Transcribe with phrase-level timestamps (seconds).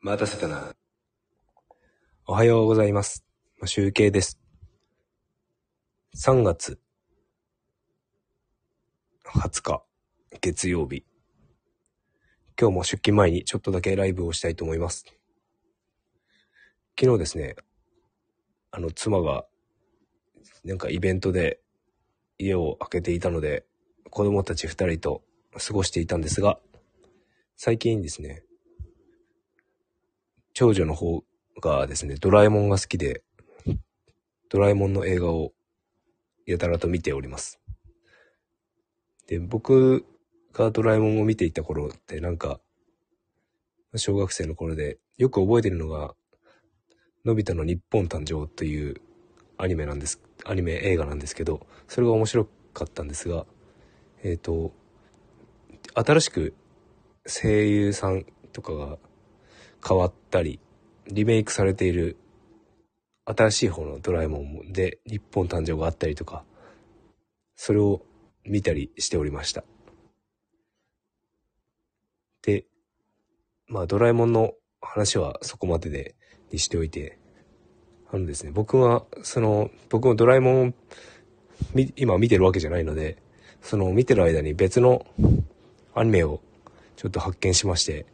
[0.00, 0.76] 待たせたな。
[2.24, 3.24] おはようございます。
[3.64, 4.38] 集計です。
[6.16, 6.78] 3月
[9.26, 9.82] 20日、
[10.40, 11.04] 月曜日。
[12.56, 15.04] 今日も出勤前にちょっとだけライブをしたいと思います。
[16.96, 17.56] 昨日ですね、
[18.70, 19.46] あの、妻が、
[20.62, 21.58] なんかイベントで
[22.38, 23.64] 家を開けていたので、
[24.10, 25.24] 子供たち二人と
[25.58, 26.60] 過ごしていたんですが、
[27.56, 28.44] 最近ですね、
[30.58, 31.22] 長女の方
[31.60, 33.22] がですね、ドラえもんが好きで、
[34.48, 35.52] ドラえもんの映画を
[36.46, 37.60] やたらと見ております。
[39.28, 40.04] で、僕
[40.52, 42.58] がドラえもんを見ていた頃ってなんか、
[43.94, 46.16] 小学生の頃で、よく覚えてるのが、
[47.24, 49.00] のび太の日本誕生という
[49.58, 53.46] アニメなんです、アニメ映画なんですけど、それが面白かったんですが、
[54.24, 54.72] えっ、と、
[55.94, 56.52] 新しく
[57.28, 58.98] 声優さんとかが
[59.86, 60.60] 変わったり、
[61.06, 62.16] リメイクされている
[63.24, 66.44] 新しい方のドラえもんで日本誕生があったりとか、
[67.56, 68.02] それを
[68.44, 69.64] 見たりしておりました。
[72.42, 72.64] で、
[73.66, 76.14] まあドラえもんの話はそこまでで
[76.52, 77.18] にしておいて、
[78.10, 80.72] あのですね、僕は、その、僕もドラえもんを
[81.74, 83.18] み今見てるわけじゃないので、
[83.60, 85.04] その見てる間に別の
[85.94, 86.40] アニメを
[86.96, 88.06] ちょっと発見しまして、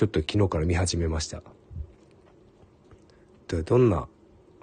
[0.00, 1.42] ちょっと昨日から見始めました。
[3.48, 4.08] でどんな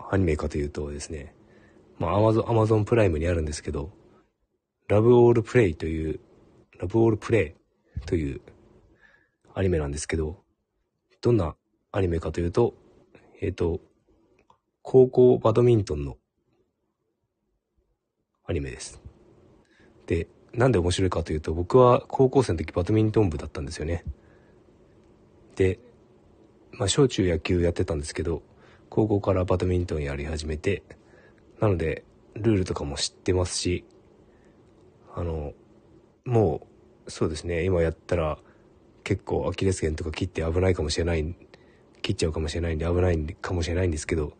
[0.09, 1.35] アニメかというとですね、
[1.99, 3.91] まあ、アマゾン、アマゾンプライムにあるんですけど、
[4.87, 6.19] ラブオールプレイという、
[6.79, 7.53] ラブオールプレ
[7.97, 8.41] イという
[9.53, 10.41] アニメなんですけど、
[11.21, 11.55] どんな
[11.91, 12.73] アニメかというと、
[13.39, 13.79] えっ、と、
[14.81, 16.17] 高校バドミントンの
[18.43, 18.99] アニメです。
[20.07, 24.03] で、なんで面白いかというと、僕は高校生の時バドミントン部だったんですよね。
[25.57, 25.79] で、
[26.71, 28.43] まあ、小中野球やってたんですけど、
[28.89, 30.83] 高校からバドミントンやり始めて、
[31.59, 33.83] なので、ルールとかも知ってますし、
[35.15, 35.53] あの、
[36.25, 36.67] も
[37.07, 38.37] う、そうですね、今やったら、
[39.03, 41.35] 結構アキレス腱とか切って危ないかもしれない、
[42.03, 44.33] 切っちゃうかもしれないんで危ないかもしれないんですけど、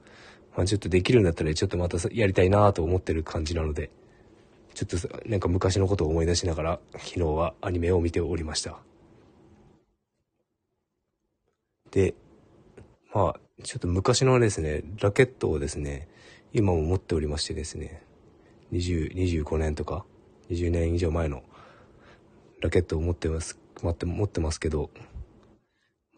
[0.56, 3.89] まあ、ちょっとできるんだったらちょっとまたやりたいなと思ってる感じなので、
[4.75, 8.87] ちょっとなんか昔のことを思い出しながら、昨日はアニメを見ておりました。
[11.92, 12.16] で、
[13.14, 16.08] まあ、ちょっと昔のですね、ラケットをですね、
[16.53, 18.03] 今も持っておりましてですね、
[18.72, 20.06] 20、25年とか、
[20.50, 21.44] 20年以上前の
[22.62, 24.90] ラケットを持ってます、持って持ってますけど、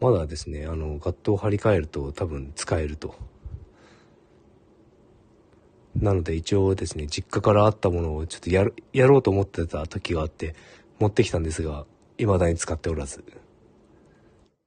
[0.00, 3.14] まだですね、あの、ガットを張り替えると多分使えると。
[5.96, 10.54] なので一応ですね、実家からあったものをちょっとやる、やろうと思ってた時があって、
[10.98, 13.24] 持ってきたんですが、未だに使っておらず。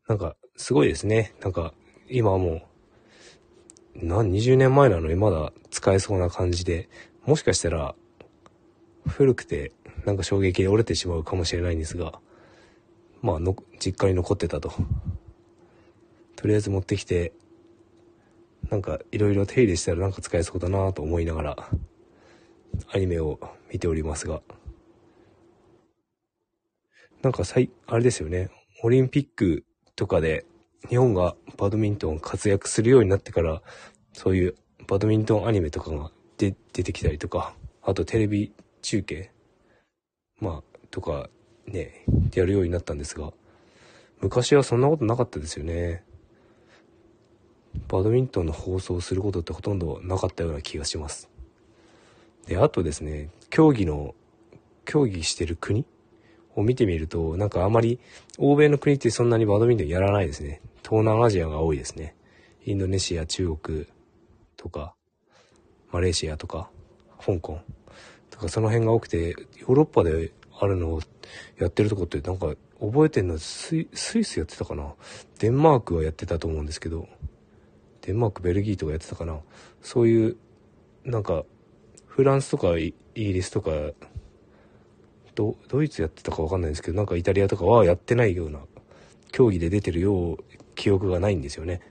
[0.08, 1.34] なんか、すごいですね。
[1.42, 1.74] なんか、
[2.10, 2.62] 今はも
[3.96, 5.08] う、何、20年前なの？
[5.08, 6.90] にまだ使えそうな感じで、
[7.26, 7.96] もしかしたら、
[9.08, 9.72] 古くて、
[10.06, 12.20] なんか衝撃で折れてしまうかもしれないんですが、
[13.22, 14.74] まあの、実家に残ってたと。
[16.36, 17.32] とりあえず持ってきて、
[18.70, 21.70] なんかいろいろ手入れしたらなんか使えそうだなと思いながら、
[22.92, 23.40] アニメを
[23.72, 24.42] 見ておりますが、
[27.22, 28.50] なんかさい、あれですよね、
[28.84, 29.64] オリンピック
[29.96, 30.46] とかで
[30.90, 33.62] 日本がバドミントン活躍するようになってから、
[34.14, 34.56] そういう
[34.88, 39.32] バドミントンアニメとかが出出てきたりとか、あとテレビ中継、
[40.40, 41.30] まあ、とか
[41.66, 43.32] ね、やるようになったんですが、
[44.20, 46.04] 昔はそんなことなかったですよね。
[47.88, 51.30] バドミントンの放送することってほとんどなかったような気がします。
[52.46, 54.16] で、あとですね、競技の、
[54.86, 55.86] 競技してる国
[56.56, 58.00] を見てみると、なんかあまり
[58.38, 60.62] 欧米の国ってそんなにバドミントンやらないですね。
[60.84, 62.16] 東南アジアが多いですね。
[62.66, 63.88] インドネシア、中国
[64.58, 64.96] とか、
[65.92, 66.70] マレーシアとか、
[67.20, 67.60] 香港
[68.30, 71.02] とかその辺が多くて、ヨーロッパであるのを
[71.58, 74.94] やってるとこってなんか覚えてんのスイスイスやってたかな？
[75.40, 77.08] デンマークはやってたと思うんですけど、
[78.02, 79.40] デンマーク、ベルギーとかやってたかな？
[79.82, 80.38] そういう、
[81.06, 81.44] なんか、
[82.06, 83.72] フランスとかイギリスとか、
[85.36, 88.60] ドドイツやってたかわかんないんですけど、なんかイタリアとかはやってないような
[89.32, 90.38] 競技で出てるよう
[90.76, 91.82] 記憶がないんですよね。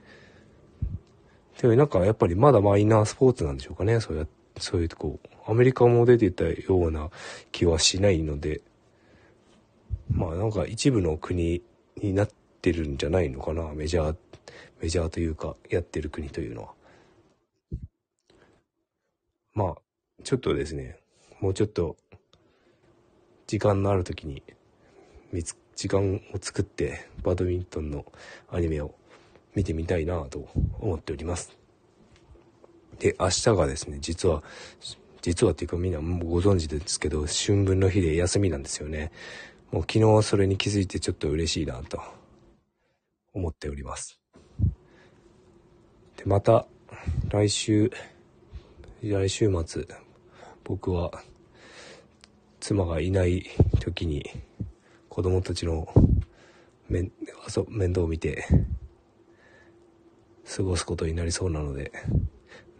[1.61, 3.99] でなんかやっぱりまだマイナースポーツなんでしょうかね。
[4.01, 6.55] そうや、そういうとこ、アメリカも出てたよ
[6.87, 7.09] うな
[7.51, 8.61] 気はしないので、
[10.11, 11.61] まあなんか一部の国
[12.01, 12.29] になっ
[12.61, 13.73] てるんじゃないのかな。
[13.73, 14.15] メジャー、
[14.81, 16.73] メジャーというか、やってる国というのは。
[19.53, 19.75] まあ、
[20.23, 20.97] ちょっとですね、
[21.39, 21.95] もうちょっと、
[23.53, 24.41] 時間のある時に
[25.31, 28.03] 見つ、時間を作ってバドミントンの
[28.49, 28.95] アニメを
[29.53, 30.47] 見てみたいなと
[30.79, 31.55] 思っております。
[32.97, 34.41] で、明日がですね、実は、
[35.21, 39.11] 実はっていうかみんなもうご存知ですけど、春分の日で休みなんですよね。
[39.71, 42.01] もう昨日それに気づいてちょっと嬉しいなと
[43.33, 44.19] 思っております。
[46.17, 46.65] で、また
[47.29, 47.91] 来週、
[49.03, 49.85] 来週末、
[50.63, 51.21] 僕は
[52.63, 53.49] 妻がいない
[53.81, 54.23] 時に
[55.09, 55.85] 子供たちの
[56.87, 57.11] 面
[57.89, 58.45] 倒を見て
[60.49, 61.91] 過ごすことになりそうなので、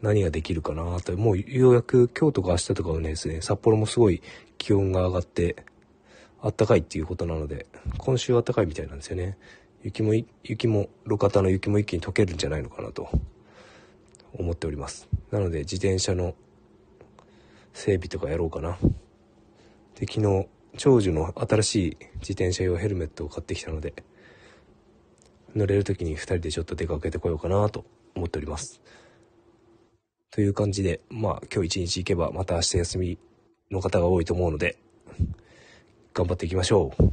[0.01, 4.21] 何ができるかなと、もうようやく今日とか明日とかはねですね、札幌もすごい
[4.57, 5.57] 気温が上がって、
[6.41, 7.65] あったかいっていうことなので、
[7.97, 9.37] 今週はあったかいみたいなんですよね。
[9.83, 10.13] 雪も、
[10.45, 13.09] 雪も、路肩の雪も一気に溶けるんじゃないのかなと
[14.31, 15.09] 思っております。
[15.29, 16.35] なので自転車の
[17.73, 18.77] 整備とかやろうかな。
[19.99, 20.47] で、昨日、
[20.77, 23.93] 長寿の新しい自転車用ヘルメットを買ってきたので、
[25.55, 27.85] 乗れる時に2人でちょっと出かけてこようかなと
[28.15, 28.81] 思っております。
[30.31, 33.17] という感じで、まあ今日一日行けばまた明日休み
[33.69, 34.77] の方が多いと思うので、
[36.13, 37.03] 頑張っていきましょう。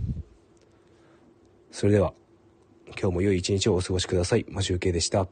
[1.70, 2.14] それでは、
[2.98, 4.46] 今日も良い一日をお過ごしください。
[4.48, 5.28] マシュウケイでした。